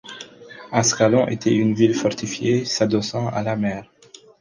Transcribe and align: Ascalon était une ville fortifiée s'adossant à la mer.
Ascalon 0.71 1.27
était 1.27 1.53
une 1.55 1.75
ville 1.75 1.93
fortifiée 1.93 2.65
s'adossant 2.65 3.27
à 3.29 3.43
la 3.43 3.55
mer. 3.55 3.87